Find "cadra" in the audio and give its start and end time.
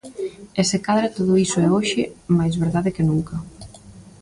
0.85-1.13